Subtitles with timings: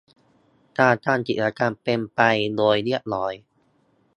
[0.79, 2.19] การทำกิจกรรมเป็นไป
[2.55, 3.33] โดยเรียบร้อย